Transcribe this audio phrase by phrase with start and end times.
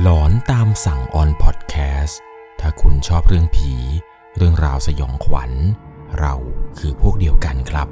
[0.00, 2.20] หลอนตามสั่งออนพอดแคสต์
[2.60, 3.72] ถ้าคุณชอบเรื่องผี
[4.36, 5.52] เรื่องราวสยองขวัญ
[6.20, 6.34] เรา
[6.78, 7.88] คือพวกเดียวกันครับ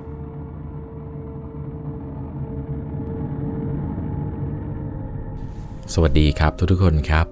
[5.92, 7.26] สวัสดีครับทุกๆคนครับ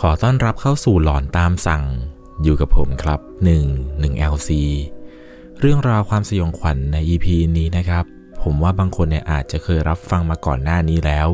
[0.00, 1.84] ขอต้อนรับเข้าสู่หลอนตามสั่ง
[2.42, 3.20] อยู่กับผมครับ
[3.62, 4.50] 1 1 LC
[5.60, 7.26] เรื่องราวความสยองขวัญใน EP
[7.58, 8.04] นี้นะครับ
[8.42, 11.28] ผมว่าบางคนเนี่ยอาจจะเคยรับฟังมาก่อนหน้านี้แล้ว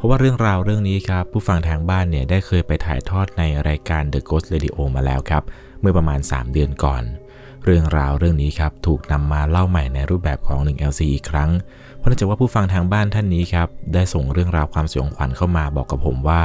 [0.00, 5.42] เพราะว่าเรื่องราวเรื่องนี้ครับ ผู้ฟังทางบ้านเนี่ยได้เคยไปถ่ายทอดในรายการ The Ghost Radio มาแล้วครับ
[5.80, 7.02] เมื่อประมาณ 3 เดือนก่อน
[7.64, 11.50] เรื่องราวเรื่องนี้ครับถูกนำมาเล่าใหม่ในรูปแบบของ 1LC อีกครั้ง
[11.96, 16.44] เพราะเนื่องจากว่าผู้ฟังทางบ้านท่านนี้ครับได้ส่งเรื่องราวความสยองขวัญเข้ามาบอกกับผมว่า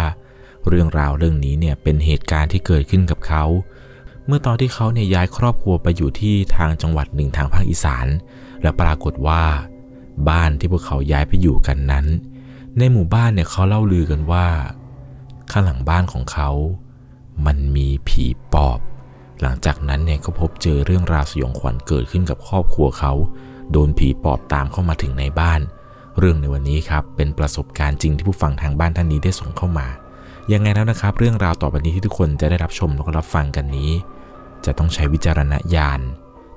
[0.68, 3.44] เรื่องราวเรื่องนี้เนี่ยเป็นเหตุการณ์ที่เกิดขึ้นกับเขา
[4.26, 8.08] เมื่อตอนที่เขาเนี่ยย้ายครอบครัวไปอยู่ที่ทางจังหวัดหนึ่งทางภาคอีสาน
[8.62, 9.44] และปรากฏว่า
[10.30, 12.08] บ้านที่พวกเขาย้ายไปอยู่กันนั้น
[12.80, 14.48] ในหมู่บ้านเนี่ยเขาเล่าลือกันว่า
[15.52, 16.50] ข้างหลังบ้านของเขา
[17.46, 18.80] มันมีผีปอบ
[19.42, 23.14] หลังจากนั้นเนี่ยก็พบเจอเรื่องราวสยองขวัญเกิดขึ้นกับครอบครัวเขา
[23.72, 25.62] โดนผีปอบตามเข้ามาถึงในบ้าน
[26.20, 29.88] เรื่องในวันนี้ครับเป็นประสบการณ์จริงที่ผู้ฟังทางบ้านท่านนี้ได้ส่งเข้ามา
[30.52, 33.92] ยังไงแล้วนะครับ เรื่องราวต่อไปนี้ที่ทุกคนจะได้รับชมและก็รับฟังกันนี้
[34.66, 36.00] จะต้องใช้วิจารณญาณ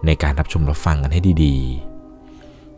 [0.06, 1.87] ในการรับชมรับฟังกันให้ดีๆ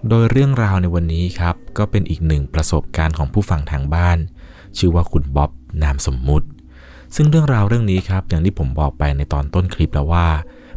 [0.09, 4.19] โดยเรื่องราวในวันนี้ครับ ก็เป็นอีกหนึ่งประสบการณ์ของผู้ฟังทางบ้าน
[4.79, 5.51] ชื่อว่าคุณบ๊อบ
[5.83, 6.47] นามสมมุติ
[7.15, 10.28] ซึ่งเรื่องราวเรื่องนี้ครับ อย่างที่ผมบอกไปในตอนต้นคลิปแล้วว่า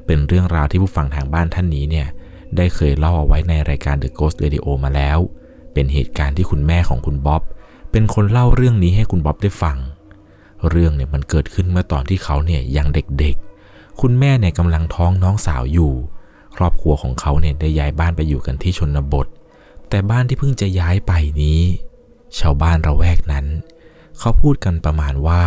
[0.05, 2.07] เป็นเรื่องราวที่ผู้ฟังทางบ้านท่านนี้เนี่ย
[2.57, 5.19] ได้เคยเล่าเอาไว้ในรายการ The Ghost Radio มาแล้ว
[5.73, 7.41] เป็นเหตุการณ์ที่คุณแม่ของคุณบ๊อบ
[7.91, 9.77] เป็นคนเล่าเรื่องนี้ให้คุณบ๊อบได้ฟัง
[10.69, 15.93] เรื่องเนี่ยมันเกิดขึ้นเมื่อตอนที่เขาเนี่ยยังเด็กๆ คุณแม่เนี่ยกำลังท้องน้องสาวอยู่
[16.55, 19.27] ครอบครัวของเขาเนี่ยได้ย้ายบ้านไปอยู่กันที่ชนบท
[19.89, 21.61] แต่บ้านที่เพิ่งจะย้ายไปนี้
[22.39, 23.45] ชาวบ้านระแวกนั้น
[24.19, 25.43] เขาพูดกันประมาณว่า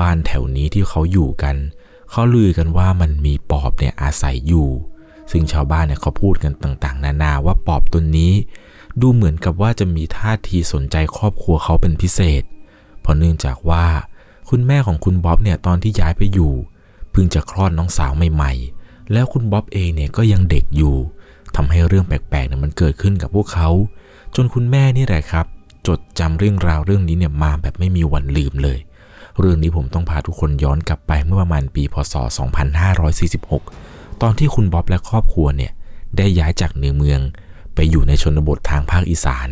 [0.00, 1.56] บ้านแถวนี้ที่เขาอยู่กัน
[2.10, 4.68] เขาลือกันว่ามันมีปอบเนี่ยอาศัยอยู่
[5.30, 8.32] ซึ่งชาวบ้านเนี่ยเขาพูดกันต่างๆ นานาว่าปอบตัวนี้
[9.00, 12.42] ดูเหมือนกับว่าจะมีท่าทีสนใจครอบครัวเขาเป็นพิเศษ
[13.00, 13.86] เพราะเนื่องจากว่า
[14.48, 16.52] คุณแม่ของคุณบ๊อบเนี่ยตอนที่ย้ายไปอยู่
[17.10, 18.77] เพิ่งจะคลอดน้องสาวใหม่ๆ
[19.12, 20.96] แล้วคุณบ๊อบเองเนี่ยก็ยังเด็กอยู่
[21.56, 23.68] ทำให้เรื่องแปลกๆเนี่ยมันเกิดขึ้นกับพวกเขา
[24.36, 25.46] จนคุณแม่นี่แหละครับ
[25.86, 28.78] จดจำเรื่องราวเรื่องนี้เนี่ยมาแบบไม่มีวันลืมเลย
[29.38, 32.14] เรื่องนี้ผมต้องพาทุกคนย้อนกลับไปเมื่อประมาณปีพศ
[33.38, 35.72] 2546 ตอนที่คุณบ๊อบและครอบครัวเนี่ย
[36.16, 37.20] ได้ย้ายจากเนือเมือง
[37.74, 39.48] ไปอยู่ในชนบททางภาคอีสาน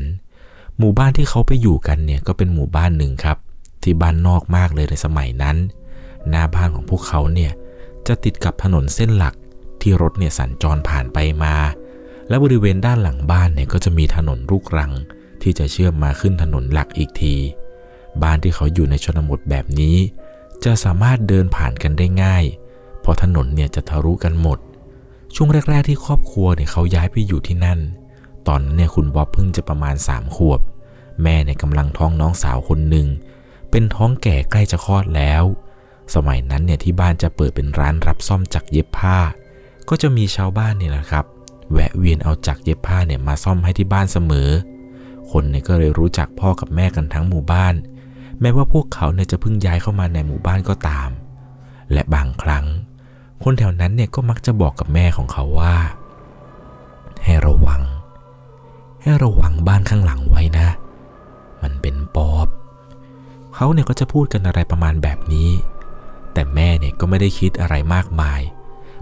[0.79, 3.39] หมู่บ้านที่เขาไปอยู่กันเนี่ยก็เป็นหมู่บ้านหนึ่งครับ
[3.83, 5.57] ที่บ้านนอกมากเลยในสมัยนั้น
[6.29, 7.53] หน้าบ้านของพวกเขาเนี่ย
[8.07, 9.35] จะติดกับถนนเส้นหลัก
[9.87, 11.55] ที่รถเนี่ยสัญจรผ่านไปมา
[12.29, 14.93] และบริเวณด้านหลังบ้านเนี่ยก็จะมีถนนลูกรัง
[15.43, 17.35] ที่จะเชื่อมมาขึ้นถนนหลักอีกที
[18.23, 19.97] บ้านที่เขาอยู่ในชนบทแบบนี้
[20.65, 22.45] จะสามารถเดินผ่านกันได้ง่าย
[23.01, 24.59] เพราะถนนเนี่ยจะทะลุกันหมด
[25.35, 27.81] ช่วงแรก ๆ ที่ครอบครัวเนี่ยเขาย้ายไปอยู่ที่นั่น
[28.49, 30.61] ตอนนั้นเนี่ยคุณบ๊อบเพิ่งจะประมาณ3ขวบ
[31.23, 33.07] แม่เนี่ยกำลังท้องน้องสาวคนหนึ่ง
[33.71, 35.45] เป็นท้องแก่ใกล้จะคลอดแล้ว
[36.15, 39.19] สมัยนั้นเนี่ยที่บ้านจะเปิดเป็นร้านรับซ่อมจักรเย็บผ้า
[39.89, 41.25] ก็จะมีชาวบ้านเนี่ยนะครับ
[41.73, 44.51] แวะเวียนเอาจักรเย็บผ้าเนี่ยมาซ่อมให้ที่บ้านเสมอ
[45.31, 47.75] คนเนี่ยก็เลยรู้จักพ่อกับแม่กันทั้งหมู่บ้าน
[48.41, 51.11] แม้ว่าพวกเขาเนี่ยจะเพิ่งย้ายเข้ามาในหมู่บ้านก็ตาม
[51.93, 52.67] และบางครั้ง
[53.43, 55.77] คนแถวนั้นเนี่ยก็มักจะบอกกับแม่ของเขาว่า
[57.25, 57.83] ให้ระวัง
[59.03, 60.69] ให้ระวังบ้านข้างหลังไว้นะ
[61.63, 62.49] มันเป็นปอบ
[63.55, 65.51] เขาเนี่ยก็จะพูดกันอะไรประมาณแบบนี้
[66.33, 68.56] แต่แม่เนี่ยก็ไม่ได้คิดอะไรมากมายเ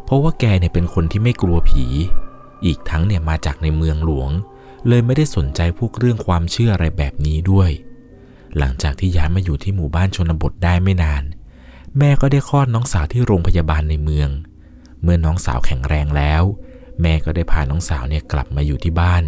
[0.08, 1.84] พราะว่าแกเนี่ยเป็นคนที่ไม่กลัวผี
[2.64, 4.30] อีกทั้งเนี่ยมาจากในเมืองหลวง
[4.88, 7.70] เลยไม่ได้สนใจพวกเรื่องความเชื่ออะไรแบบนี้ด้วย
[8.58, 11.22] หลังจากที่ย้ายมาอยู่ที่หมู่บ้านชนบทได้ไม่นาน
[11.98, 14.28] แม่ก็ได้คลอดน้องสาวที่โรงพยาบาลในเมือง
[15.02, 16.42] เมื่อน้องสาวแข็งแรงแล้ว
[17.02, 19.24] แม่ก็ได้พาน้องสาวเนี่ยกลับมาอยู่ที่บ้าน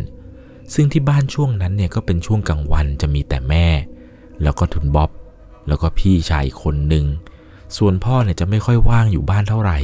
[0.75, 3.67] ซึ่งที่บ้านช่วงนั้นเนี่ยก็เป็นช่วงกลางวันจะมีแต่แม่
[4.43, 5.11] แล้วก็ทุนบ๊อบ
[5.69, 7.07] แล้วก็พี่ชายคนหนึ่ง
[7.77, 9.79] ส่วนพ่อเนี่ยจะไม่ค่อยว่างอยู่บ้านเท่าไหร่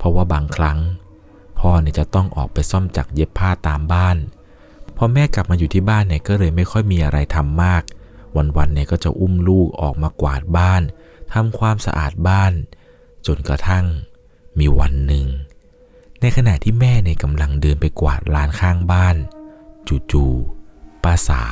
[0.00, 0.78] เพราะว่าบางครั้ง
[1.58, 4.16] พ่อเนี่ยจะต้องออกไปซ่อมจักรเย็บผ้าตามบ้าน
[4.96, 7.82] พอแม่กลับมาอยู่ที่บ้านเนี่ยก็เลยไม่ค่อยมีอะไรทำมาก
[8.36, 10.82] วันๆเนี่ยก็จะอุ้มลูกออกมากวาดบ้าน
[11.32, 12.52] ทำความสะอาดบ้าน
[13.26, 13.84] จนกระทั่ง
[14.58, 15.26] มีวันหนึ่ง
[16.20, 19.16] ในขณะที่แม่เนี่ยกำลังเดินไปกวาดลานข้างบ้าน
[20.12, 21.42] จู่ๆป้าสา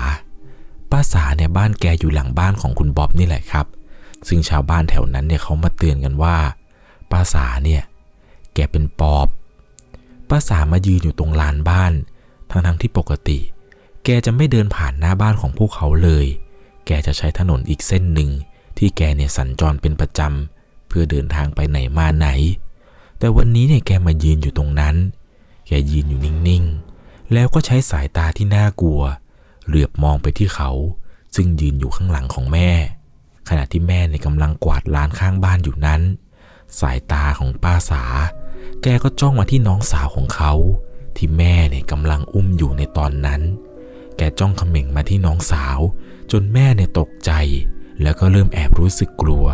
[0.90, 3.66] ป้าสาเนี่ยบ้านแกอยู่หลังบ้านของคุณบ๊อบนี่แหละครับ
[4.28, 6.36] ซึ่งชาวบ้านแถวนั้นเนี่ยเขามาเตือนกันว่า
[7.10, 7.82] ป้าสาเนี่ย
[8.58, 9.28] แกเป็นปอบ
[10.28, 11.92] ป้าสามายืนอยู่ตรงลานบ้าน
[12.50, 13.38] ทั้งๆที่ปกติ
[14.04, 16.26] แกจะไม่เดินผ่านหน้าบ้านของพวกเขาเลย
[16.86, 18.30] แกจะใช้ถนนอีกเส้นหนึ่ง
[18.78, 22.28] ที่แกเนี่ยสัญจรเป็นประจำเพื่อเดินทางไปไหนมาไหน
[23.18, 24.96] แต่วันนี้เนี่ยแกมายืนอยู่ตรงนั้น
[25.66, 29.02] แกยืนอยู่นิ่งๆ แล้วก็ใช้สายตาที่น่ากลัว
[29.66, 30.70] เหลือบมองไปที่เขา
[31.34, 32.70] ซึ่งยืนอยู่ข้างหลังของแม่
[33.48, 36.02] ขณะที่แม่ในยกำลังกวาดลานข้างบ้านอยู่นั้น
[36.80, 38.02] สายตาของป้าสา
[38.82, 40.52] แกก็จ้องมาที่น้องสาวของเขา
[41.16, 43.40] ที่แม่เนี่ยกำลังอุ้มอยู่ในตอนนั้น
[44.16, 45.78] แกจ้องเขม่งมาที่น้องสาว
[46.32, 47.32] จนแม่เนี่ยตกใจ
[48.02, 49.46] แล้วก็เริ่มแอบรู้สึกกลัว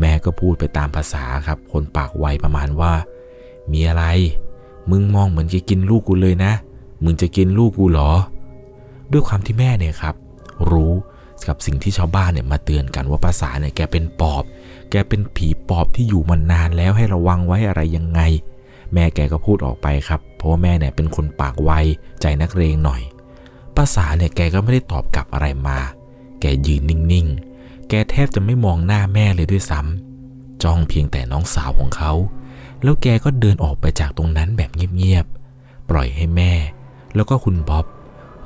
[0.00, 2.92] แม่ก็พูดไปตามภาษาครับ คนปากไวประมาณว่า
[3.72, 4.04] มีอะไร
[4.90, 6.52] มึงมองเหมือนจะกินลูกกูเลยนะ
[7.04, 8.10] มึงจะกินลูกกูเหรอ
[9.12, 10.14] ด้วยความที่แม่เนี่ยครับ
[10.70, 10.92] รู้
[11.46, 14.44] กับสิ่งที่ชาวบ้านเนี่ยมาเตือนกันว่าภาษาเนี่ยแกเป็นปอบ
[15.02, 18.20] กเป็นผีปอบที่อยู่มานานแล้วให้ระวังไว้อะไรยังไง
[18.92, 21.70] แม่แกก็พูดออกไปครับ เพราะว่าแม่เนี่ยเป็นคนปากไว
[22.20, 23.02] ใจนักเรงหน่อย
[23.76, 25.78] ภาษาเนี่ยแกก็ไม่ได้ตอบกลับอะไรมา
[26.40, 32.12] แกยืนนิ่งๆ แกแทบจะไม่มองหน้าแม่เลยด้วยซ้ำจ้องเพียงแต่น้องสาวของเขา
[32.82, 36.52] แล้วแกก็เดินออกไปจากตรงนั้นแบบเงียบๆ ปล่อยให้แม่
[37.14, 37.86] แล้วก็คุณบ๊อบ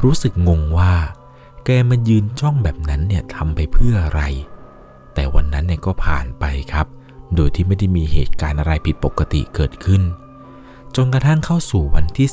[0.05, 0.93] รู้สึกงงว่า
[1.65, 4.23] แกมายืนจ้องแบบนั้นเนี่ยทำไปเพื่ออะไร
[5.19, 6.87] แต่วันนั้นเนี่ยก็ผ่านไปครับ
[7.35, 10.03] โดยที่ไม่ได้มีเหตุการณ์อะไรผิดปกติเกิดขึ้น
[10.97, 12.29] จนกระทั่งเข้าสู่วันที่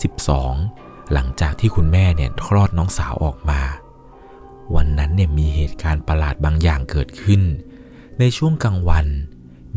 [0.52, 3.62] 12 หลังจากที่คุณแม่เนี่ยคลอดน้องสาวออกมา
[4.76, 7.42] วันนั้นเนี่ยมีเหตุการณ์ประหลาดบางอย่างเกิดขึ้น
[8.20, 9.08] ในช่วงกลางวัน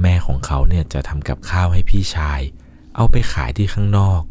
[0.03, 2.41] แม่ของเขาเนี่ยจะทำกับข้าวให้พี่ชาย
[2.97, 4.23] เอาไปขายที่ข้างนอก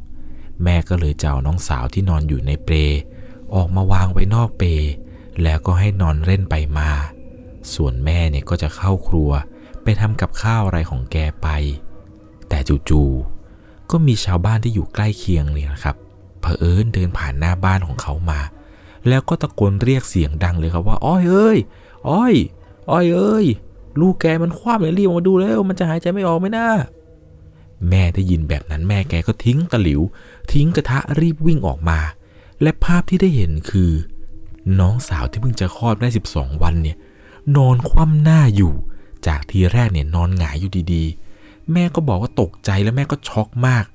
[0.64, 2.76] แม่ก็เลยจะเอาน้องสาวที่นอนอยู่ในเปล
[3.56, 4.70] ออกมาวางไว้นอกเปล
[5.44, 6.92] แล้วก็ให้นอนเล่นไปมา
[7.76, 9.30] ส่วนแม่เนี่ยก็จะเข้าครัว
[9.84, 11.48] ไปทำกับข้าวอะไรของแกไป
[12.50, 12.60] แต่
[12.90, 15.96] จู่ๆก็มีชาวบ้านที่อยู่ใกล้เคียงเนี่ยนะครับ
[16.42, 18.40] เผอิญเดินผ่านหน้าบ้านของเขามา
[19.08, 21.58] แล้วก็ตะโกนเรียกเสียงดังเลยครับว่า อ้อยเอ้ย
[22.10, 22.36] อ้อย
[22.92, 23.46] อ้อยเอ้ย
[24.00, 26.68] ลูกแกมันคว้าเลยรีบมาดูแล้วมันจะหายใจไม่ออกไหมนะ
[27.90, 30.02] แม่ได้ยินแบบนั้นแม่แกก็ทิ้งตะหลิว
[30.52, 32.00] ทิ้งกระทะรีบวิ่งออกมา
[32.62, 33.92] และภาพที่ได้เห็นคือ
[34.80, 36.98] น้องสาวที่เพิ่งจะคลอดได้ 12 วันเนี่ย
[37.56, 38.74] นอนคว่ำหน้าอยู่
[39.28, 43.86] จากทีแรกเนี่ยนอนหงายอยู่ดีๆ แม่ก็บอกว่าตกใจแล้วแม่ก็ช็อกมาก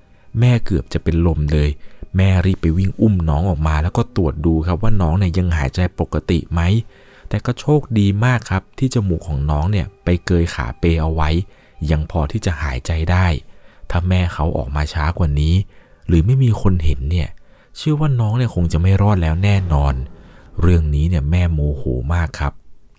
[0.40, 1.70] แม่เกือบจะเป็นลมเลย
[2.16, 6.60] แม่รีบไปวิ่งอุ้มน้องออกมา แล้วก็ตรวจดูครับว่าน้องเนี่ยยังหายใจปกติไหม
[7.28, 11.30] แต่ก็โชคดีมากครับ ที่จมูกของน้องเนี่ยไปเกยขาเปเอาไว้
[11.90, 13.26] ยังพอที่จะหายใจได้
[13.90, 15.54] ถ้าแม่เขาออกมาช้ากว่านี้
[16.06, 17.28] หรือไม่มีคนเห็นเนี่ย
[17.76, 19.94] เชื่อว่าน้องเนี่ยคงจะไม่รอดแล้วแน่นอน
[20.60, 21.82] เรื่องนี้เนี่ยแม่โมโห
[22.14, 22.52] มากครับ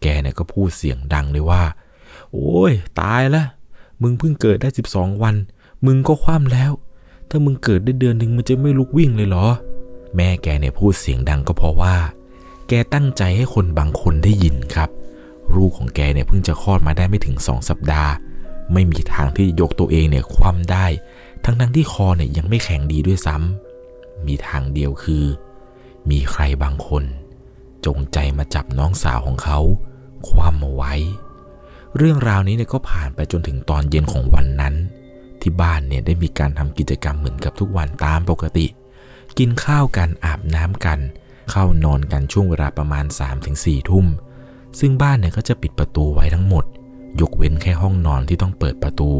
[0.04, 1.64] แกเนี่ยก็พูดเสียงดังเลยว่า
[2.32, 3.44] โอ้ย ตายละ
[4.02, 5.36] มึงเพิ่งเกิดได้ 12 วัน
[5.86, 6.72] มึงก็คว่ำแล้ว
[7.30, 9.48] ถ้ามึงเกิดได้เดือนหนึ่งมันจะไม่ลุกวิ่งเลยเหรอ
[10.16, 11.96] แม่แกเนี่ยพูดเสียงดังก็เพราะว่า
[12.68, 14.90] แกตั้งใจให้คนบางคนได้ยินครับ
[15.56, 18.12] ลูกของแกเนี่ยเพิ่งจะคลอดมาได้ไม่ถึง 2 สัปดาห์
[18.74, 20.86] ไม่มีทางที่ยกตัวเองเนี่ยคว่ำได้
[21.46, 25.26] ทั้งทั้งที่คอเนี่ยยังไม่แข็งดีด้วยซ้ำมีทางเดียวคือ
[26.10, 27.04] มีใครบางคน
[27.86, 29.60] จงใจมาจับน้องสาวของเขา
[30.30, 30.94] คว่ำเอาไว้
[31.98, 34.76] เรื่องราวนี้เนี่ยก็ผ่านไปจนถึงตอนเย็นของวันนั้น
[35.42, 38.68] ที่บ้านเนี่ยได้มีการทำกิจกรรมเหมือนกับทุกวันตามปกติ
[39.38, 41.00] กินข้าวกันอาบน้ำกัน
[41.52, 43.06] เข้านอนกันช่วงเวลาประมาณ
[43.48, 44.06] 3-4 ทุ่ม
[44.80, 46.66] ซึ่งบ้านเนี่ยก็จะปิดประตูไว้ทั้งหมด
[47.22, 49.12] ยกเว้นแค่ห้องนอนที่ต้องเปิดประตู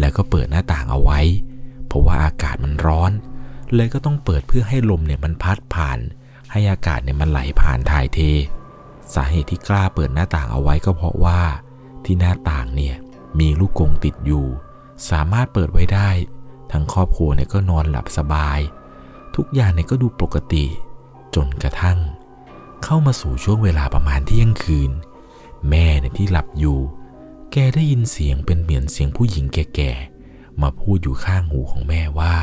[0.00, 1.20] แล้วก็เปิดหน้าต่างเอาไว้
[1.86, 3.12] เพราะว่าอากาศมันร้อน
[3.74, 5.98] เลยก็ต้องเปิดเพื่อให้ลมเนี่ยมันพัดผ่าน
[6.52, 8.18] ให้อากาศเนี่ยมันไหลผ่านถ่ายเท
[9.14, 11.40] สาเหตุที่กล้าเปิดหน้าต่างเอาไว้ก็เพราะว่า
[12.04, 12.96] ที่หน้าต่างเนี่ย
[13.40, 14.46] มีลูกกงติดอยู่
[15.10, 16.10] สามารถเปิดไว้ได้
[16.72, 18.58] ทั้งครอบครัวเนี่ยก็นอนหลับสบาย
[19.36, 20.64] ทุกอย่างเนี่ยก็ดูปกติ
[21.34, 21.98] จนกระทั่ง
[22.84, 24.90] เข้ามาสู่ช่วงเวลาประมาณเที่ยงคืน
[25.68, 26.78] แม่เนี่ยที่หลับอยู่
[27.52, 32.36] แกได้ยินเสียงเป็นเหมือนเสียงผู้หญิงแก่ๆมาพูดอยู่ข้างหูของแม่ว่า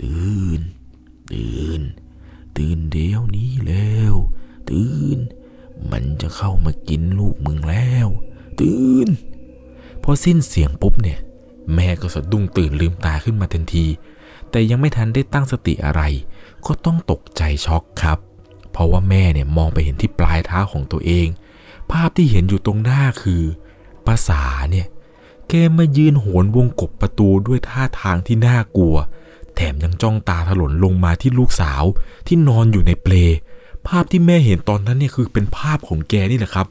[0.00, 0.60] ตื่น
[1.32, 1.80] ตื่น
[2.56, 4.14] ตื่นเดี๋ยวนี้แล้ว
[4.70, 5.18] ตื่น
[5.92, 8.08] มันจะเข้ามากินลูกมึงแล้ว
[8.60, 9.08] ตื่น
[10.02, 11.18] พอสิ้นเสียงปุ๊บเนี่ย
[11.74, 13.86] แม่ก็สะดุ้งตื่นลืมตาขึ้นมาทันที
[14.50, 16.02] แต่ยังไม่ทันได้ตั้งสติอะไร
[16.66, 18.18] ก็ต้องตกใจช็อกครับ
[18.72, 21.28] เพราะว่าแม่เนี่ยมองไปเห็นที่ปลายเท้าของตัวเอง
[21.90, 23.42] ภาพที่เห็นอยู่ตรงหน้าคือ
[24.06, 24.86] ภาษาเนี่ย
[25.48, 28.96] แกมายืนโหนวงกบประตูด้วยท่าทางที่น่ากลัว
[29.54, 31.82] แถมยังจ้องตาถลนลงมาที่ลูกสาว
[32.26, 33.14] ที่นอนอยู่ในเปล
[33.88, 36.66] ภาพที่แม่เห็นตอนนั้นเนี่ยคือเป็นภาพของแกนี่แหละครับ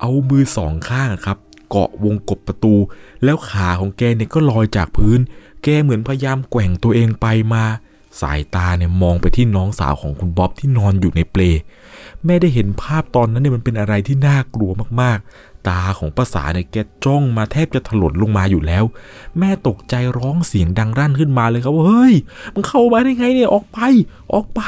[0.00, 1.38] เอามือสองข้างครับ
[1.70, 2.74] เกาะวงกบประตู
[3.24, 5.20] แล้วขาของแกเนี่ยก็ลอยจากพื้น
[5.62, 7.64] แกเหมือนพยายามแกว่งตัวเองไปมา
[8.20, 11.42] สายตาเนี่ยมองไปที่น้องสาวของคุณบ๊อบที่นอนอยู่ในเปล
[12.24, 14.70] แม่ได้เห็นภาพตอนนั้นเนี่ยมันเป็นอะไรที่น่ากลัว
[15.00, 18.84] มากๆ ตาของป้าสาเนี่ยแกจ้องมาแทบจะถลนลงมาอยู่แล้ว
[19.38, 22.14] แม่ตกใจร้องเสียงดังรั่นขึ้นมาเลยครับว่าเฮ้ย
[22.54, 23.78] มันเข้ามาได้ไงเนี่ยออกไป
[24.34, 24.60] ออกไป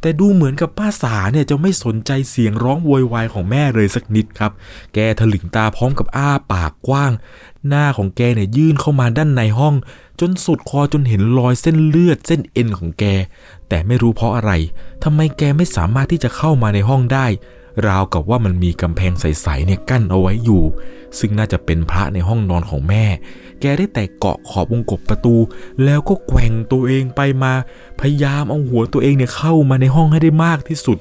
[0.00, 4.52] แต่ดูเหมือนกับป้าสาเนี่ยจะไม่สนใจเสียงร้องโวยวายของแม่เลยสักนิดครับ
[4.94, 7.12] แกถลึงตาพร้อมกับอ้าปากกว้าง
[7.68, 9.74] หน้าของแกเนี่ยยื่นเข้ามาด้านในห้อง
[10.20, 13.04] จนสุดคอจนเห็นรอยเส้นเลือดเส้นเอ็นของแก
[13.68, 14.52] แต่ไม่รู้เพราะอะไร
[15.04, 17.26] ทำไมแกไม่สามารถที่จะเข้ามาในห้องได้
[17.86, 20.62] ราวกับว่ามันมีกำแพงใสๆเนี่ยกั้นเอาไว้อยู่
[21.18, 23.04] ซึ่งน่าจะเป็นพระในห้องนอนของแม่
[23.60, 25.36] แกได้แต่เกาะขอบวงกบประตู
[25.84, 27.52] แล้วก็แกว่งตัวเองไปมา
[28.00, 30.98] พยายามเอาหัวตัวเองเนี่ยเข้ามาในห้องให้ได้มากที่สุด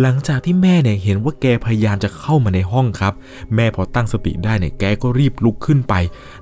[0.00, 3.14] หลังจากที่แม่เนี่ยเห็นว่าแกพยายามจะเข้ามาในห้องครับ
[3.54, 5.94] แม่พอตั้งสติได้เนี่ยแกก็รีบลุกขึ้นไป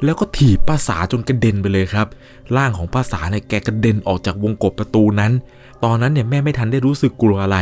[0.05, 2.07] แล้วก็ถีบป้าสาจนกระเด็นไปเลยครับ
[2.57, 5.33] ร่างของป้าสาเนี่ยแกกระเด็นออกจากวงกบประตูนั้น
[5.85, 7.59] ตอนนั้นเนี่ยแม่ไม่ทันได้รู้สึกกลัวอะไร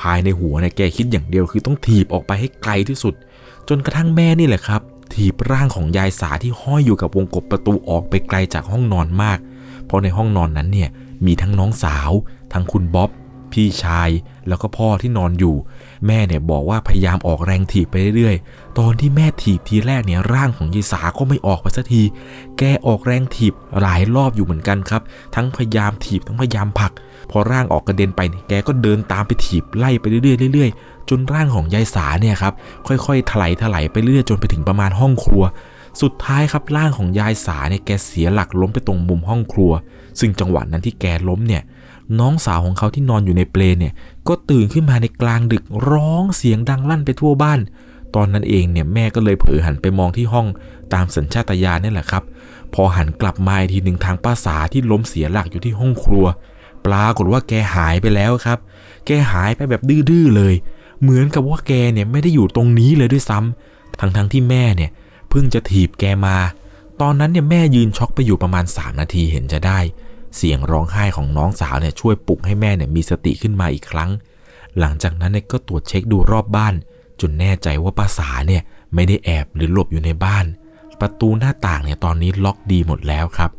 [0.00, 3.14] ภายในหัวเนี่ยแกคิดอย่างเดียวคือต้องถีบออกไปให้ไกลที่สุด
[3.68, 4.80] จนกระทั่งแม่นี่แหละครับ
[5.14, 9.38] ถีบร่างของยายสาที่ห้อยอยู่กับวงกบประตูออกไปไกลจากห้องนอนมาก
[9.86, 10.90] เพราะในห้องนอนนั้นเนี่ย
[11.26, 12.10] มีทั้งน้องสาว
[12.52, 13.10] ทั้งคุณบ๊อบ
[13.52, 14.10] พี่ชาย
[14.48, 15.56] แล้วก็พ่อที่นอนอยู่
[16.06, 22.02] แม่เนี่ยบอกว่าพยายามออกแรงถีบไปเรื่อยๆ ตอนที่แม่ถีบทีแรกเนี่ยร่างของยายสาก็ไม่ออกไปสักที
[22.58, 25.02] แกออกแรงถีบหลายรอบอยู่เหมือนกันครับ
[25.34, 26.92] ทั้งพยายามถีบทั้งพยายามผลัก
[27.30, 32.52] พอร่างออกกระเด็นไปเนี่ยแกก็เดินตามไปถีบไล่ไปเรื่อยๆเรื่อยๆ จนร่างของยายสาเนี่ยครับ
[32.86, 35.44] ค่อยๆถลายถลายไปเรื่อยจนไปถึงประมาณห้องครัว
[36.02, 39.72] สุดท้ายครับร่างของยายสาเนี่ยแกเสียหลักล้มไปตรงมุมห้องครัว
[40.20, 41.62] ซึ่งจังหวะนั้นที่แกล้มเนี่ย
[42.20, 43.92] น้องสาวของเขาที่นอนอยู่ในเปลเนี่ย
[44.28, 47.60] ก็ตื่นขึ้นมาในกลางดึกร้องเสียงดังลั่นไปทั่วบ้าน
[48.14, 50.46] ตอนนั้นเองเนี่ยแม่ก็เลยเผลอหันไปมองที่ห้อง
[50.94, 52.22] ตามสัญชาตญาณนี่แหละครับ
[52.74, 56.26] พอหันกลับมาทีหนึ่งทางป้าสาที่ล้มเสียหลักอยู่ที่ห้องครัว
[56.86, 58.58] ปรากฏว่าแกหายไปแล้วครับ
[59.06, 60.54] แกหายไปแบบดื้อๆเลย
[61.02, 64.90] เหมือนกับว่าแกเนี่ยไม่ได้อยู่ตรงนี้เลยด้วยซ้ำทั้งๆที่แม่เนี่ย
[65.30, 66.36] เพิ่งจะถีบแกมา
[67.00, 69.78] ตอนนั้นเนี่ยแม่ยืนช็อกไปอยู่ประมาณ 3 นาทีเห็นจะได้
[70.36, 74.10] เสียงร้องไห้ของน้องสาวเนี่ยช่วยปลุกให้แม่เนี่ยมีสติขึ้นมาอีกครั้ง
[74.78, 76.74] หลังจากนั้นเนี่ยก็ตรวจเช็คดูรอบบ้าน
[77.20, 78.62] จนแน่ใจว่าป้าสาเนี่ย
[78.94, 80.44] ไม่ได้แอบหรือหลบอยู่ในบ้าน
[81.00, 83.50] ประตูหน้าต่างเนี่ยตอนนี้ล็อกดีหมดแล้วครับ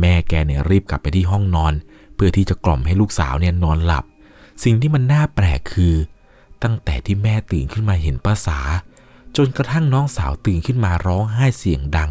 [0.00, 1.72] แม่แกเนี่ยรีบกลับไปที่ห้องนอน
[2.14, 4.04] เพื่อที่จะกล่อมให้ลูกสาวเนี่ยนอนหลับ
[4.64, 5.94] สิ่งที่มันน่าแปลกคือ
[6.62, 8.58] ตั้งแต่ที่แม่ตื่นขึ้นมาเห็นป้าสา
[9.36, 12.10] จนกระทั่งน้องสาวตื่นขึ้นมาร้องไห้เสียงดัง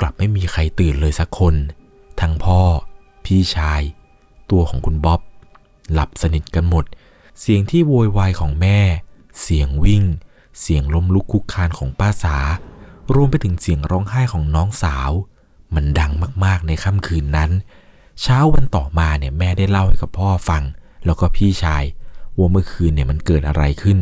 [0.00, 1.54] กลับไม่มีใครตื่นเลยสักคน
[2.20, 2.60] ทั้งพ่อ
[3.26, 3.82] พี่ชาย
[4.50, 5.20] ตัวของคุณบ๊อบ
[5.92, 6.84] หลับสนิทกันหมด
[7.40, 8.78] เสียงที่โวยวายของแม่
[9.42, 10.04] เสียงวิ่ง
[10.60, 12.36] เสียงล้มลุกคุกคานของป้าสา
[13.14, 15.10] รวมไปถึงเสียงร้องไห้ของน้องสาว
[15.74, 16.12] มันดัง
[16.44, 17.50] มากๆในค่ำคืนนั้น
[18.22, 20.62] เช้าวันต่อมาเนี่ยแม่ได้เล่าให้กับพ่อฟัง
[21.04, 21.84] แล้วก็พี่ชาย
[22.36, 23.98] ว่าเมื่อคืนเนี่ยมันเกิดอะไรขึ้น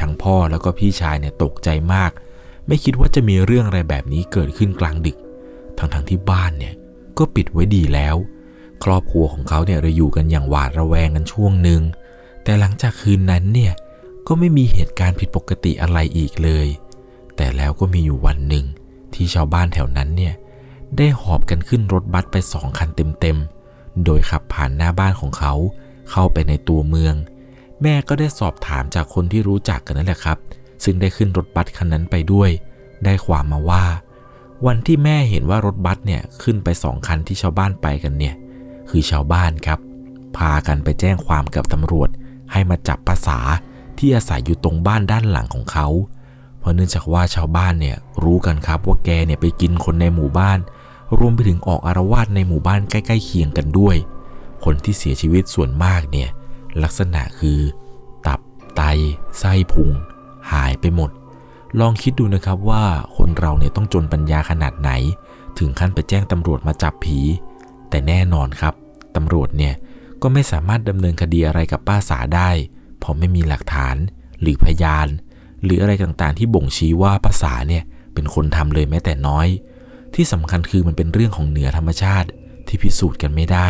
[0.00, 2.10] ทั้งพ่อแล้วก็พี่ชายเนี่ยตกใจมาก
[2.66, 5.16] ไม่คิดว่าจะมีเรื่องอะไรแบบนี้เกิดขึ้นกลางดึก
[5.78, 6.74] ทั้งๆทที่บ้านเนี่ย
[7.18, 8.16] ก็ปิดไว้ดีแล้ว
[8.84, 11.80] ครอบครัวของเขาเนี่ยเราอยู่กันอย่างหวาดระแวงกันช่วงหนึ่ง
[12.44, 13.72] แต่หลังจากคืนนั้นเนี่ย
[14.26, 16.66] ก็ไม่มีเหตุการณ์ผิดปกติอะไรอีกเลย
[17.36, 18.64] แต่แล้วก็มีอยู่วันหนึ่ง
[19.14, 20.34] ที่ชาวบ้านแถวนั้นเนี่ย
[20.96, 22.88] ได้หอบกันขึ้นรถบัสไปสองคัน
[23.20, 25.54] เต็มๆ โดยขับผ่านหน้าบ้านของเขา
[26.10, 27.14] เข้าไปในตัวเมือง
[27.82, 30.38] แม่ก็ได้สอบถามจากคนที่รู้จักกันนั่นแหละครับ
[30.84, 32.50] ซึ่งได้ขึ้นรถบัสคันนั้นไปด้วย
[33.04, 33.84] ได้ความมาว่า
[34.66, 38.34] วันที่แม่เห็นว่ารถบัสเนี่ยขึ้นไปสองคันที่ชาวบ้านไปกันเนี่ย
[38.88, 39.78] คือชาวบ้านครับ
[40.36, 42.08] พากันไปแจ้งความกับตำรวจ
[42.52, 43.38] ให้มาจับภาษา
[43.98, 45.88] ที่อาศัยอยู่ตรงบ้านด้านหลังของเขา
[46.58, 50.58] เพราะเนื่องจากว่าชาวบ้านเนี่ยรู้กันครับว่าแกเนี่ยไปกินคนในหมู่บ้าน
[51.18, 53.96] รวมไปถึงออกอารวาสในหมู่บ้านใกล้ๆเคียงกันด้วย
[54.64, 56.28] คนที่เสียชีวิตส่วนมากเนี่ย
[56.82, 57.58] ลักษณะคือ
[58.26, 58.40] ตับ
[58.76, 58.82] ไต
[59.38, 59.90] ไส้พุง
[60.52, 61.10] หายไปหมด
[61.80, 62.84] ลองคิดดูนะครับว่า
[63.16, 64.90] คนเราเนี่ยต้องจนปัญญาขนาดไหน
[65.58, 67.20] ถึงขั้นไปแจ้งตำรวจมาจับผี
[67.90, 68.74] แต่แน่นอนครับ
[69.16, 69.74] ตำรวจเนี่ย
[70.22, 72.50] ก็ไม่สามารถดำเนินคดีอะไรกับป้าสาได้
[72.98, 73.96] เพราะไม่มีหลักฐาน
[74.40, 75.08] หรือพยาน
[75.64, 79.48] หรืออะไรต่างๆ ที่บ่งชี้ว่าป้าสาเนี่ยเป็นคนทำเลยแม้แต่น้อย
[80.14, 82.28] ที่สำคัญคือมันเป็นเรื่องของเหนือธรรมชาติ
[82.66, 83.68] ที่พิสูจน์กันไม่ได้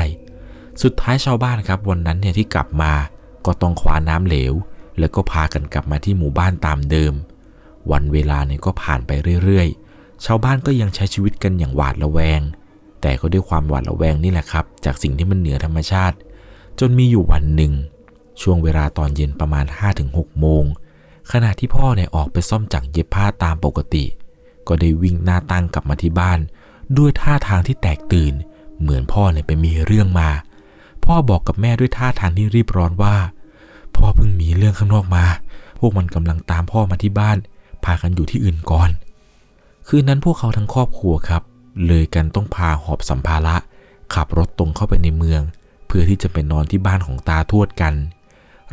[0.82, 2.92] สุดท้ายชาวบ้านครับวันนั้นเนี่ยที่กลับมา
[3.46, 4.54] ก็ต้องคว้าน้ำเหลว
[4.98, 7.14] แล้วก็พากันกลับมาที่หมู่บ้านตามเดิม
[7.90, 9.10] วันเวลาเนี่ยก็ผ่านไป
[9.44, 12.40] เรื่อยๆ ชาวบ้านก็ยังใช้ชีวิตกันอย่างหวาดระแวง
[13.00, 16.16] แต่ก็ด้วยความหวาดระแวงนี่แหละครับ จากสิ่งที่มันเหนือธรรมชาติ
[16.80, 17.72] จนมีอยู่วันหนึ่ง
[18.42, 19.66] ช่วงเวลาตอนเย็นประมาณ
[20.02, 20.64] 5-6 โมง
[21.32, 24.04] ขณะที่พ่อเนี่ยออกไปซ่อมจักรเย็บผ้าตามปกติ
[24.68, 26.38] ก็ได้วิ่งหน้าตั้งกลับมาที่บ้าน
[26.96, 28.34] ด้วยท่าทางที่แตกตื่น
[28.80, 30.30] เหมือนพ่อเนี่ยไปมีเรื่องมา
[31.04, 33.16] พ่อบอกกับแม่ด้วยท่าทางที่รีบร้อนว่า
[33.96, 35.24] พ่อเพิ่งมีเรื่องข้างนอกมา
[35.78, 37.36] พวกมันกำลังตามพ่อมาที่บ้าน
[37.84, 38.90] พากันอยู่ที่อื่นก่อน
[39.86, 41.42] คืนนั้นพวกเขาทั้งครอบครัวครับ
[41.86, 43.56] เลยกันต้องพาหอบสัมภาระ
[44.14, 45.42] ขับรถตรงเข้าไปในเมือง
[45.86, 47.94] เพื่อที่จะไปนอนที่บ้านของตาทวดกัน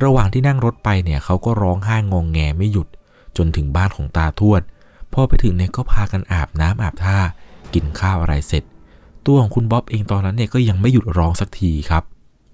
[0.04, 2.88] ระหว่างที่นั่งรถไปเนี่ยเขาก็ร้องไห้งองแงไม่หยุด
[3.38, 4.62] จนถึงบ้านของตาทวด
[5.14, 7.18] พอไปถึงเนี่ยก็พากันอาบน้ำอาบท่า
[7.74, 8.64] กินข้าวอะไรเสร็จ
[9.26, 12.04] ตัวของคุณบ๊อบเองตอนนั้นเนี่ยก็ยังไม่หยุดร้องสักทีครับ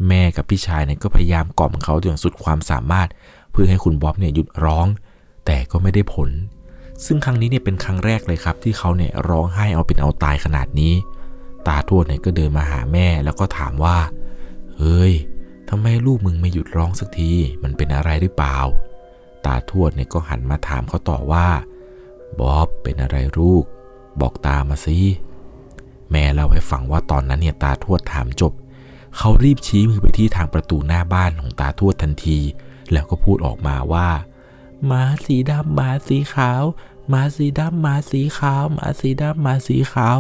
[0.08, 3.10] แม่กับพี่ชายเนี่ยก็พยายามกล่อมเขาอย่างสุดความสามารถ
[3.52, 4.88] เพื่อให้คุณบ๊อบเนี่ยหยุดร้อง
[5.46, 6.30] แต่ก็ไม่ได้ผล
[7.06, 10.94] ซึ่งครั้งนี้เนี่ยเป็นครั้งแรกเลยครับ ที่เขาเนี่ยร้องไห้เอาเป็นเอาตายขนาดนี้
[11.68, 13.98] ตาทวดเนี่ยก็เดินมาหาแม่แล้วก็ถามว่า
[14.78, 15.14] เฮ้ย
[15.70, 17.32] ทำไมลูกมึงไม่หยุดร้องสักที
[17.64, 18.58] มันเป็นอะไรหรือเปล่า
[19.46, 21.48] ตาทวดเนี่ยก็หันมาถามเขาต่อว่า
[22.40, 23.64] บ๊อบเป็นอะไรลูก
[24.22, 25.00] บอกตามาสิ
[26.12, 28.54] แม่เล่าให้ฟังว่าตอนนั้นเนี่ยตาทวดถามจบ
[29.18, 32.40] เขารีบชี้มือไปที่ทางประตูหน้าบ้านของตาทวดทันที
[32.92, 34.08] แล้วก็พูดออกมาว่า
[34.88, 36.64] หมาสีดำหมาสีขาว
[37.10, 40.20] หมาสีดำหมาสีขาวหมาสีดำหมาสีขาว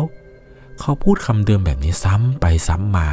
[0.79, 3.07] เขาพูดคำเดิมแบบนี้ซ้ำไปซ้ำมา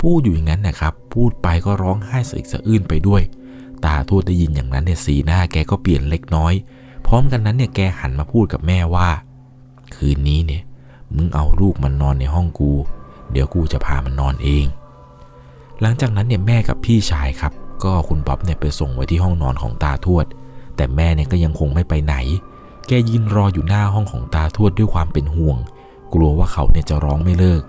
[0.00, 3.22] พูดอยู่อย่างนั้นนะครับ พูดไปก็ร้องไห้สะอึกสะอื้นไปด้วย
[3.84, 6.52] ตาทวดได้ยินอย่างนั้นเนี่ยสีหน้าแกก็เปลี่ยนเล็กน้อย
[7.06, 9.08] พร้อมกันนั้นเนี่ยแกหันมาพูดกับแม่ว่า
[9.94, 10.62] คืนนี้เนี่ย
[11.14, 12.72] มึงเอาลูกมันนอนในห้องกู
[13.32, 14.66] เดี๋ยวกูจะพามันนอนเอง
[15.80, 17.52] หลังจากนั้นเนี่ยแม่กับพี่ชายครับ
[17.84, 20.26] ก็คุณบ๊อบเนี่ยไปส่งไว้ที่ห้องนอนของตาทวด
[20.78, 22.14] แต่แม่เนี่ยก็ยังคงไม่ไปไหน
[22.88, 25.58] แกยืนรออยู่หน้าห้องของตาทวดด้วยความเป็นห่วง
[26.14, 27.62] กลัวว่าเขาเนี่ยจะร้องไม่เลิก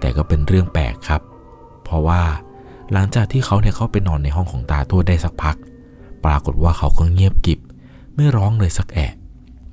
[0.00, 1.20] แต่ก็เป็นเรื่องแปลกครับ
[1.84, 2.22] เพราะว่า
[2.92, 5.56] หลังจากที่เขาเนี่ยเข้าไปนอนในห้องของตาทวดได้สักพัก
[6.24, 7.58] ปรากฏว่าเขาก็เงียบกิบ
[8.14, 9.12] ไม่ร้องเลยสักแอะ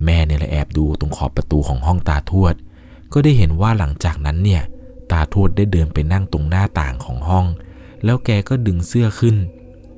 [0.05, 2.53] แม่เนี่ยเลยแอบดูตรงขอบประตูของห้องตาทวด
[3.13, 4.61] ก็ได้เห็นว่าหลังจากนั้นเนี่ย
[5.11, 7.45] ตาทวดได้เดินไปนั่งตรงหน้าต่างของห้อง
[8.03, 9.35] แล้วแกก็ดึงเสื้อขึ้น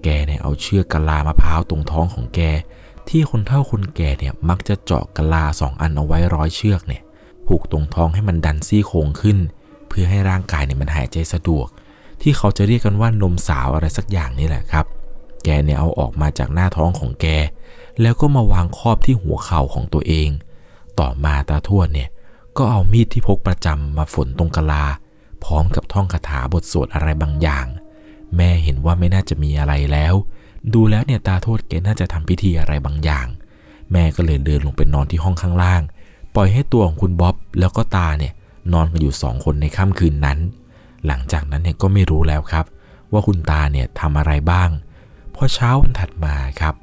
[0.05, 2.41] แกเนี่ยเอาเชือกกะลามะพร้าวตรงท้องของแก
[3.09, 7.01] ที่คนเฒ่าคนแก่เนี่ยมักจะเจาะกะลาสองอันเอาไว้ร้อยเชือกเนี่ย
[7.47, 9.37] ผูกตรงท้องให้มันดันซี่โครงขึ้น
[9.87, 11.67] เพื่อให้ร่างกายเนี่ยมันหายใจสะดวก
[12.21, 14.85] ที่เขาจะเรียกกันว่านมสาวอะไรสักอย่างนี่แหละครับ
[15.43, 17.27] แกเนี่ยเอาออกมาจากหน้าท้องของแก
[18.01, 20.29] แล้วก็มาวางครอบที่หัวเข่าของตัวเอง
[20.99, 22.09] ต่อมาตาทวดเนี่ย
[22.57, 24.85] ก็เอามีดที่พกประจำมาฝนตรงกะลา
[25.43, 27.65] พร้อมกับท่องคาถาบทสวดอะไรบางอย่าง
[28.37, 30.13] แม่เห็นว่าไม่น่าจะมีอะไรแล้ว
[30.73, 33.27] ดูแล้วเนี่ยตาโทวดแกน่าจะทำพิธีอะไรบางอย่าง
[33.91, 35.81] แม่ก็เลยเดินลงไปนอนที่ห้องข้างล่าง
[36.35, 38.33] ปล่อยให้ตัวของคุณบ๊อบแล้วก็ตาเนี่ย
[38.73, 40.39] นอนกันอยู่สองคนในค่ำคืนนั้น
[41.07, 42.65] หลังจากนั้นเนี่ยก็ไม่รู้แล้วครับ
[43.11, 44.69] ว่าคุณตาเนี่ยทำอะไรบ้าง
[45.35, 46.75] พอเช้าวันถัดมาครับ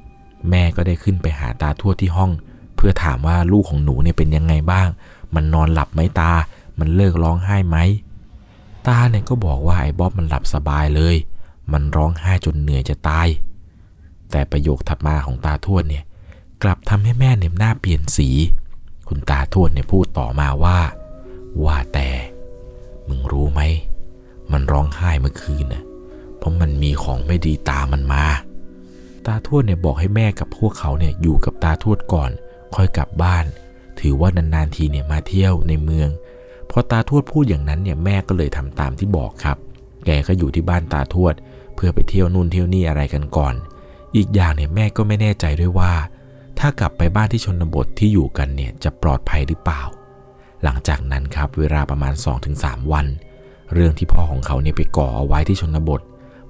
[0.49, 2.31] แม่ก็ได้ขึ้นไปหาตาทั่วที่ห้อง
[2.75, 4.87] เพื่อถามว่าลูกของหนูเนี่ยเป็นยังไงบ้าง
[5.35, 6.31] มันนอนหลับไหมตา
[6.79, 7.77] มันเลิกร้องไห้ไหม
[8.87, 11.15] ตาเนี่ยก็บอกว่าไอ้บ๊อบมันหลับสบายเลย
[11.71, 13.27] มันร้องไห้จนเหนื่อยจะตาย
[14.31, 16.03] แต่ประโยคถัดมาของตาทวดเนี่ย
[16.63, 18.29] กลับทำให้แม่เนี่ยหน้าเปลี่ยนสี
[19.07, 20.79] คุณตาทวดเนี่ยพูดต่อมาว่า
[21.65, 22.09] ว่าแต่
[23.07, 23.61] มึงรู้ไหม
[24.51, 25.83] มันร้องไห้เมื่อคืนน่ะ
[26.37, 28.25] เพราะมันมีของไม่ดีตามมันมา
[29.25, 32.31] ตาทวดเนี่ยบอกให้แม่กับพวกเขาเนี่ยอยู่กับตาทวดก่อน
[32.75, 33.45] ค่อยกลับบ้าน
[33.99, 36.09] ถือว่านานๆทีเนี่ยมาเที่ยวในเมือง
[36.69, 39.57] พอตาทวดพูดอย่างนั้นเนี่ยแม่ก็เลยทำตามที่บอกครับ
[40.05, 41.33] แกก็อยู่ที่บ้านตาทวด
[41.75, 43.53] เพื่อไปเที่ยวนู่นเที่ยวนี่อะไรกันก่อน
[44.15, 45.93] อีกอย่างเนี่ยแม่ก็ไม่แน่ใจด้วยว่า
[46.59, 49.81] ถ้ากลับไปบ้านที่ชนบทที่อยู่กันเนี่ยจะปลอดภัยหรือเปล่า
[50.63, 52.13] หลังจากนั้นครับเวลาประมาณ
[52.53, 53.05] 2-3 วัน
[53.73, 56.01] เรื่องที่พ่อของเขาเนี่ยไปก่อเอาไว้ที่ชนบท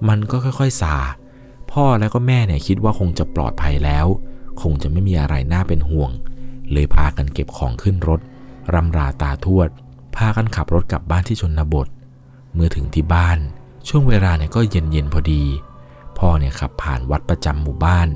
[0.07, 0.95] มันก็ค่อยๆซา
[1.71, 4.05] พ่อแล้วก็แม่เนี่ยคิดว่าคงจะปลอดภัยแล้ว
[4.61, 6.11] คงจะไม่มีอะไรน่าเป็นห่วง
[6.71, 8.19] เลยพากันเก็บของขึ้นรถ
[8.73, 9.69] รำราตาทวด
[10.15, 11.87] พากันขับรถกลับบ้านที่ชนบท
[12.53, 13.37] เมื่อถึงที่บ้าน
[13.87, 15.43] ช่วงเวลาเนี่ยก็เย็นๆพอดี
[16.17, 18.07] พ่อเนี่ยขับผ่านวัดประจำหมู่บ้าน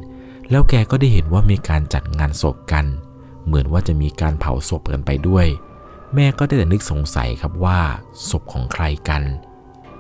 [0.50, 2.86] แล้วแกก็ได้เห็นว่ามีการจัดงานศพกัน
[3.46, 5.46] เหมือนว่าจะมีการเผาศพกันไปด้วย
[6.14, 7.80] แม่ก็ได้แต่นึกสงสัยครับว่า
[8.30, 9.24] ศพของใครกัน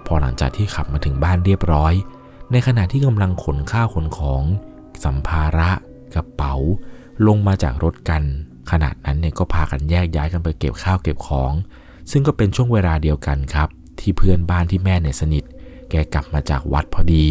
[0.05, 1.93] พอหลังจากที่ขับมาถึงบ้านเรียบร้อย
[2.51, 4.43] ในขณะที่กำลังขนข้าวขนของ
[5.03, 5.69] สัมภาระ
[6.15, 6.55] กระเป๋า
[7.27, 8.23] ลงมาจากรถกัน
[8.71, 11.51] ขณะนั้นเนี่ยก็พากันแยกย้ายกันไปเก็บข้าวเก็บของ
[12.11, 15.43] ซึ่งก็เป็นช่วงเวลาเดียวกันครับ ที่เพื่อนบ้านที่แม่เนี่ยสนิท
[15.89, 17.25] แกกลับมาจากวัดพอดี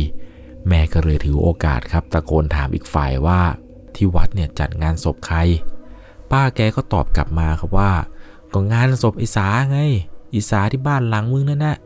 [0.68, 3.40] แม่ก็เลยถือโอกาสครับ ตะโกนถามอีกฝ่ายว่า
[3.94, 5.38] ที่วัดเนี่ยจัดงานศพใคร
[6.30, 7.92] ป้าแกก็ตอบกลับมาครับว่า
[8.52, 9.78] ก็งานศพอ้สาไง
[10.34, 11.76] อีสาที่บ้านหลังมึงนั่นแหละ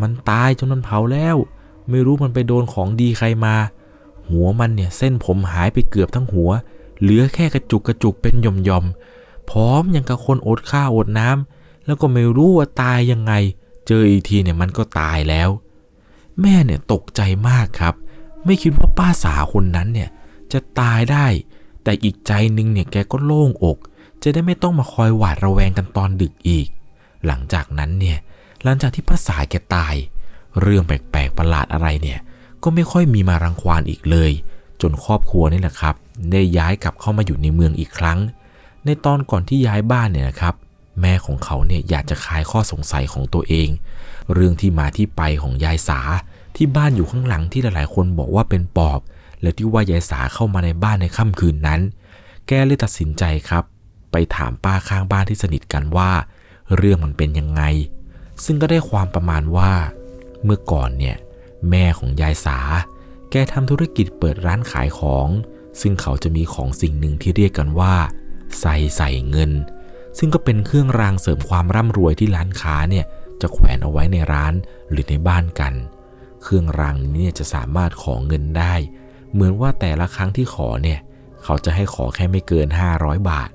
[0.00, 1.36] มันตายจนมันเผาแล้ว
[1.90, 3.54] ไม่รู้มันไปโดนของดีใครมา
[4.28, 6.50] หัวมันเนี่ยเส้นผมหายไปเกือบทั้งหัว
[7.00, 13.32] เหลือแค่กระจุกกระจุกเป็นหย่อมๆพร้อมอย่างกับคนอดข้าวอดน้ำแล้วก็ไม่รู้ว่าตายยังไง
[13.86, 15.48] เจออีกทีเนี่ยมันก็ตายแล้ว
[16.40, 17.94] แม่เนี่ยตกใจมากครับ
[18.44, 20.08] ไม่คิดว่าป้าสาคนนั้นเนี่ย
[20.52, 21.26] จะตายได้
[21.82, 23.78] แต่อีกใจนึงเนี่ยแกก็โล่งอก
[24.22, 26.68] จะได้ไม่ต้องมาคอยหวาดระแวงกันตอนดึกอีก
[27.26, 28.18] หลังจากนั้นเนี่ย
[28.62, 29.94] หลังจากที่ป้าสาแกตาย
[30.60, 32.18] เรื่องแปลกๆประหลาดอะไรเนี่ย
[32.62, 34.30] ก็ไม่ค่อยมีมารังควานอีกเลย
[34.80, 35.94] จนครอบครัวนี่แหละครับ
[36.32, 38.18] ได้ย้ายกลับเข้ามาอยู่ในเมืองอีกครั้ง
[38.84, 40.54] ในตอนก่อนที่ย้ายบ้านเนี่ยนะครับ
[41.00, 43.68] แม่ของเขาเนี่ยอยากจะคลายข้อสงสัยของตัวเอง
[44.32, 46.00] เรื่องที่มาที่ไปของยายสา
[46.56, 49.00] ที่บ้านอยู่ข้างหลังที่หลายๆ คนบอกว่าเป็นปอบ
[49.42, 51.80] และที่ว่ายายสาเข้ามาในบ้านในค่ำคืนนั้น
[52.46, 53.64] แกเลยตัดสินใจครับ
[54.12, 56.10] ไปถามป้าข้างบ้านที่สนิทกันว่า
[56.76, 57.62] เรื่องมันเป็นยังไง
[58.44, 59.72] ซึ่งก็ได้ความประมาณว่า
[60.44, 61.16] เมื่อก่อนเนี่ย
[61.70, 62.58] แม่ของยายสา
[63.30, 65.28] แกทำธุรกิจเปิดร้านขายของ
[65.80, 67.94] ซึ่งเขาจะมีของสิ่งหนึ่งที่เรียกกันว่า
[68.60, 69.52] ใส่ใส่เงิน
[70.18, 73.04] ซึ่งก็เป็นเครื่องรางเสริมความร่ำรวยที่ร้านค้าเนี่ย
[73.40, 74.54] จะแขวนเอาไว้ในร้าน
[74.90, 75.74] หรือในบ้านกัน
[76.42, 78.74] เครื่องรางนี้จะสามารถขอเงินได้
[79.32, 80.98] เหมือนว่าแต่ละครั้งที่ขอเนี่ย
[81.44, 82.68] เขาจะให้ขอแค่ไม่เกิน
[82.98, 83.50] 500 บาท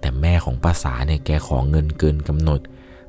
[0.00, 2.60] แต่แม่ของป้าสาเนี่ยแกขอเงินเกินกำหนด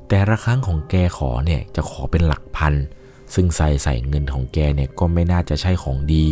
[0.08, 2.74] แต่ละครั้งของแกขอเนี่ยจะขอเป็นหลักพัน
[3.34, 6.24] ซึ่งใส่ใส่เงินของแกเนี่ยก็ไม่น่าจะใช่ของดี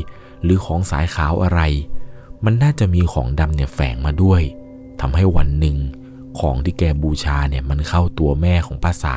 [0.43, 1.61] หรือของสายขาวอะไร
[2.45, 4.43] มันน่าจะมีของดำเนี่ยแฝงมาด้วย
[5.01, 5.77] ทำให้วันหนึ่ง
[6.41, 9.17] ของที่แกบูชาเนี่ยมันเข้าตัวแม่ของป้าสา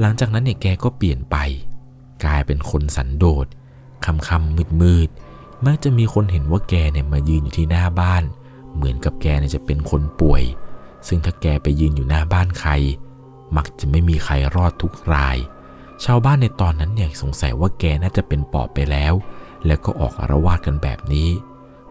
[0.00, 1.36] หลังจากนั้นเนี่ยแกก็เปลี่ยนไป
[2.24, 3.46] กลายเป็นคนสันโดษ
[4.04, 5.08] คำคำมืดมืด
[5.66, 8.22] มักจะมีคนเห็นว่าแกเนี่ยมายืนอยู่ที่หน้าบ้าน
[8.74, 10.42] เหมือนกับแกเนี่ยจะเป็นคนป่วย
[11.08, 12.70] ซึ่งถ้าแกไปยืนอยู่หน้าบ้านใคร
[13.56, 15.36] มักจะไม่มีใครรอดทุกราย
[16.04, 19.14] ชาวบ้านในตอนนั้นเนี่ยสงสัยว่าแกน่าจะเป็นปอบไปแล้ว
[19.66, 21.28] แล้วก็ออกอารวาสกันแบบนี้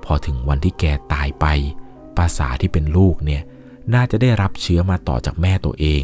[0.04, 1.46] พอถึงวันที่แกตายไป
[2.18, 3.42] ภาษาที่เป็นลูกเนี่ย
[3.94, 6.02] น่าจะได้รับเชื้อมาต่อจากแม่ตัวเอง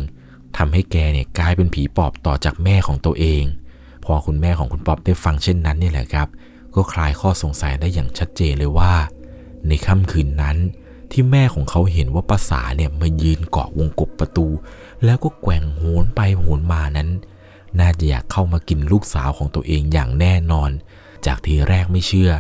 [0.57, 3.43] ทำให้แกเนี่ยกลายเป็นผีปอบต่อจากแม่ของตัวเอง
[4.05, 6.27] พอคุณแม่ของคุณปอบได้ฟังเช่นนั้นนี่แหละครับ
[6.75, 8.93] ก็คลายข้อสงสัยได้อย่างชัดเจนเลยว่า
[9.67, 10.57] ในค่ำคืนนั้น
[11.12, 14.47] ที่แม่ของเขาเห็นว่าภาษาเนี่ยมายืนเกาะวงกบประตู
[15.05, 17.09] แล้วก็แกว่งโหนไปโหนมานั้น
[17.79, 20.69] น่าจะอยากเข้ามากินลูกสาวของตัวเองอย่างแน่นอน
[21.25, 22.31] จากทีแรกไม่เชื่อ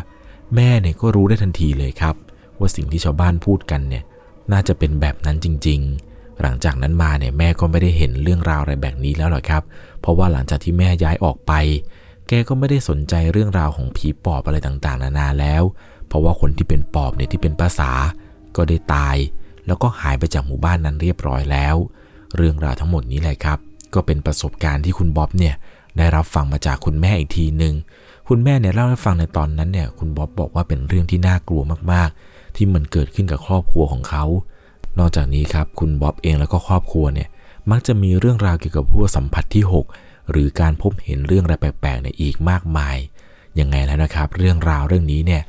[0.55, 2.15] แม่เนี่ยก็รู้ได้ทันทีเลยครับ
[2.59, 4.03] ว่าสิ่งที่ชาวบ้านพูดกันเนี่ย
[4.51, 6.08] น่าจะเป็นแบบนั้นจริง ๆ
[6.41, 9.63] หลังจากนั้นมาเนี่ยแม่ก็ไม่ได้เห็นเรื่องราวอะไรแบบนี้แล้วหรอกครับ
[10.01, 11.53] เพราะว่าหลังจากที่แม่ย้ายออกไป
[12.27, 15.63] แกก็ไม่ได้สนใจเรื่องราวของผีปอบอะไรต่างๆ นานาแล้ว
[16.07, 17.91] เพราะว่าคนที่เป็นปอบเนี่ยที่เป็นภาษา
[18.55, 19.15] ก็ได้ตาย
[19.67, 21.75] แล้วก็หายไปจากหมู่บ้านนั้นเรียบร้อยแล้ว
[22.35, 23.59] เรื่องราวทั้งหมดนี้แหละครับ
[23.93, 25.55] ก็เป็นประสบการณ์ที่คุณบ๊อบเนี่ย
[25.97, 27.75] ได้รับฟังมาจากคุณแม่อีกทีหนึ่ง
[28.27, 34.25] คุณแม่เนี่ยเล่าให้ฟังในตอนนั้นเนี่ยคุณบ๊อบบอกว่าเป็นเรื่องที่น่ากลัวมากๆ ที่มันเกิดขึ้นกับครอบครัวของเขา
[34.97, 37.27] นอกจากนี้ครับคุณบ๊อบเองแล้วก็ครอบครัวเนี่ย
[37.71, 39.63] มักจะมีเรื่องราวเกี่ยวกับพวกสัมผัสที่
[39.97, 42.97] 6 หรือการพบเห็นเรื่องอะไรแปลกๆเนี่ยอีกมากมาย
[43.59, 45.41] ยังไงแล้วนะครับ เรื่องราวเรื่องนี้เนี่ย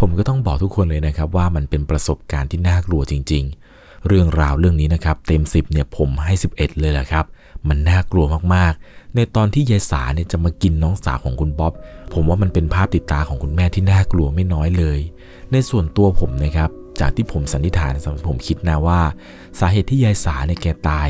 [0.00, 3.44] ผมก็ต้องบอกทุกคนเลยนะครับ ว่ามันเป็นประสบการณ์ที่น่ากลัวจริง
[3.76, 7.24] ๆ เรื่องราวเรื่องนี้นะครับ เต็ม 10เนี่ยผมให้ 11 เลยแหละครับ
[7.68, 11.72] มันน่ากลัวมากๆ ในตอนที่ยายสาเนี่ยจะมากินน้องสาวของคุณบ๊อบ
[12.12, 14.98] ผมว่ามันเป็นภาพติดตาของคุณแม่ที่น่ากลัวไม่น้อยเลย
[15.52, 19.00] ในส่วนตัวผมนะครับ จากที่ผมสันนิษฐานสำหรับผมคิดนะว่า
[19.58, 21.08] สาเหตุที่ยายสาเนี่ยแกตาย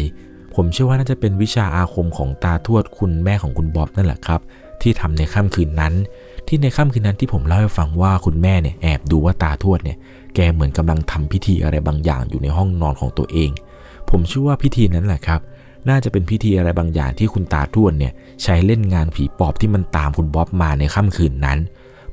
[0.55, 4.41] ผมเชื่อว่าน่าจะเป็นวิชาอาคมของตาทวดคุณแม่ของคุณบ๊อบนั่นแหละครับ
[4.83, 5.95] ที่ทำในค่ำคืนนั้น
[6.47, 9.97] ที่ในค่ำคืนนั้นที่ผมเล่าให้ฟังว่าคุณแม่เนี่ยแอบดูว่าตาทวดเนี่ย
[10.35, 13.51] แกเหมือนกำลังทำพิธีอะไรบางอย่างอยู่ในห้องนอนของตัวเอง
[14.11, 15.41] ผมเชื่อว่าพิธีนั้นแหละครับ
[15.89, 21.59] น่าจะเป็นพิธีอะไรบางอย่างที่คุณตาทวดเนี่ยใช้เล่นงานผีปอบที่มันตามคุณบ๊อบมาในค่ำคืนนั้น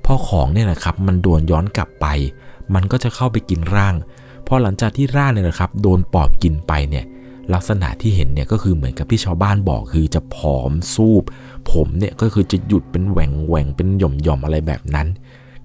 [0.06, 2.06] พอของเนี่ยนะครับมันโดนย้อนกลับไป
[2.74, 3.96] มันก็จะเข้าไปกินร่าง
[4.48, 7.06] พอหลังจากที่ร่างเนี่ยนะครับ โดนปอบกินไปเนี่ย
[7.54, 11.24] ลักษณะที่เห็นเนี่ยก็คือเหมือนกับที่ชาวบ้านบอกคือจะผอมซูบ
[11.72, 15.08] ผมเนี่ยก็คือจะหยุดเป็นแหว่งแหว่งเป็นหย่อมหย่อมอะไรแบบนั้น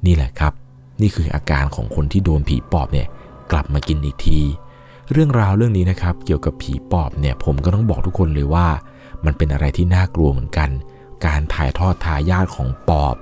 [0.07, 0.53] นี่แหละครับ
[1.01, 3.07] นี่คืออาการของคนที่โดนผีปอบเนี่ย
[3.53, 4.41] กลับมากินอีกที
[5.13, 8.67] เรื่องราวเรื่องนี้นะครับ เกี่ยวกับผีปอบเนี่ยผมก็ต้องบอกทุกคนเลยว่า
[9.25, 10.71] มันเป็นอะไรที่น่ากลัวเหมือนกัน
[11.27, 13.15] การถ่ายทอดทายาทของปอบ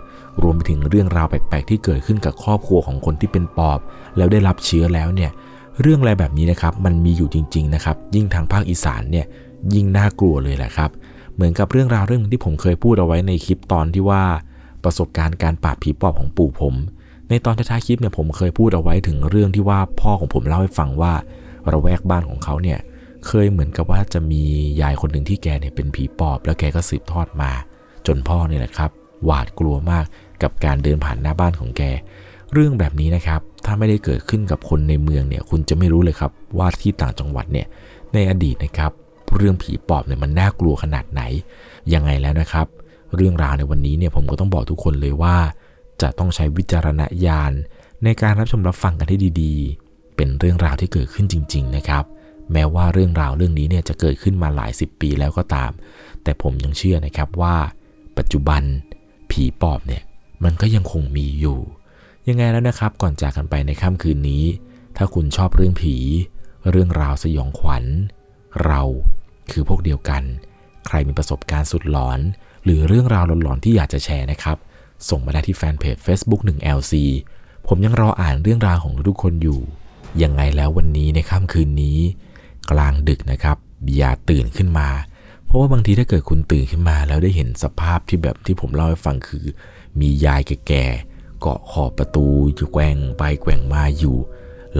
[0.42, 3.78] รวมไปถึงเรื่องราวแปลกๆ ที่เกิดขึ้นกับครอบครัวของคนที่เป็นปอบ
[4.16, 5.30] แล้วได้รับเชื้อแล้วเนี่ย
[5.80, 9.26] เรื่องอะไรแบบนี้นะครับมันมีอยู่จริงๆนะครับ ยิ่งทางภาคอีสานเนี่ย
[9.74, 10.90] ยิ่งน่ากลัวเลยแหละครับ
[11.34, 14.22] เหมือนกับเรื่องราวเรื่องที่ผมเคยพูดเอาไว้ในคลิปตอนที่ว่า
[14.84, 16.74] ประสบการณ์การปราบผีปอบของปู่ผม
[17.28, 21.12] ในตอนท้ายๆคลิปเนี่ยผมเคยพูดเอาไว้ถึงเรื่องที่ว่าพ่อของผมเล่าให้ฟังว่า
[21.72, 22.78] ระแวกบ้านของเขาเนี่ย
[23.26, 24.42] เคยเหมือนกับว่าจะมี
[24.80, 27.50] ยายคนหนึ่งที่แกเนี่ยเป็นผีปอบ แล้วแกก็สืบทอดมา
[28.06, 28.90] จนพ่อเนี่ยแหละครับ
[29.24, 30.04] หวาดกลัวมาก
[30.42, 31.82] กับการเดินผ่านหน้าบ้านของแก
[32.52, 37.66] เรื่องแบบนี้นะครับ ถ้าไม่ได้เกิดขึ้นกับคนในเมืองเนี่ย คุณจะไม่รู้เลยครับว่าที่ต่างจังหวัดเนี่ย
[38.14, 38.92] ในอดีตนะครับ
[39.36, 41.22] เรื่องผีปอบเนี่ยมันน่ากลัวขนาดไหน
[41.94, 42.66] ยังไงแล้วนะครับ
[43.16, 45.36] เรื่องราวในวันนี้เนี่ยผมก็ต้องบอกทุกคนเลยว่า
[46.02, 47.52] จะต้องใช้วิจารณญาณ
[48.04, 52.04] ในการรับชมรับฟังกันให้ดีๆ เป็นเรื่องราวที่เกิดขึ้นจริง ๆ นะครับ
[52.52, 55.70] แม้ว่าเรื่องราวเรื่องนี้เนี่ยจะเกิดขึ้นมาหลายสิบปีแล้วก็ตาม
[56.22, 57.56] แต่ผมยังเชื่อนะครับว่า
[58.18, 58.62] ปัจจุบัน
[59.30, 60.02] ผีปอบเนี่ย
[60.44, 61.58] มันก็ยังคงมีอยู่
[62.28, 64.44] ยังไงแล้วนะครับก่อนจากกันไปในค่ำคืนนี้
[64.96, 65.96] ถ้าคุณชอบเรื่องผี
[66.70, 67.84] เรื่องราวสยองขวัญ
[68.64, 68.82] เรา
[69.50, 70.22] คือพวกเดียวกัน
[70.86, 72.20] ใครมีประสบการณ์สุดหลอน
[72.64, 74.56] หรือเรื่องราวหลอนๆที่อยากจะแชร์นะครับ
[75.08, 76.92] ส่งมาได้ที่แฟนเพจ Facebook 1LC
[77.66, 79.60] ผมยังรออ่านเรื่องราวของทุกคนอยู่
[80.22, 81.98] ยังไงแล้ววันนี้ในค่ำคืนนี้
[82.70, 83.56] กลางดึกนะครับ
[83.96, 84.88] อย่าตื่นขึ้นมา
[85.44, 89.44] เพราะว่าบางทีถ้าเกิดคุณตื่นขึ้นมาแล้วได้เห็นสภาพที่แบบที่ผมเล่าให้ฟังคือ
[90.00, 94.16] มียายแก่ๆเกาะขอบประตูอยู่แกว่งไปแกว่งมาอยู่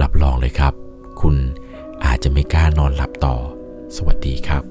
[0.01, 0.73] รับรองเลยครับ
[1.21, 1.35] คุณ
[2.05, 3.35] อาจจะไม่กล้านอนหลับต่อ
[3.95, 4.63] สวัสดีครับ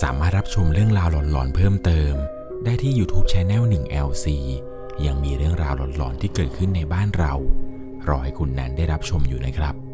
[0.00, 2.12] สามารถรับชมเรื่องราวหลอนๆเพิ่มเติม
[2.64, 4.26] ได้ที่ YouTube Channel 1 LC
[5.06, 7.32] ยังมีเรื่องราวหลอนๆที่เกิดขึ้นในบ้านเรา
[8.08, 9.89] รอให้คุณแนนได้รับชมอยู่นะครับ